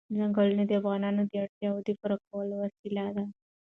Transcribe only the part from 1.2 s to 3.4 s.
د اړتیاوو د پوره کولو وسیله ده.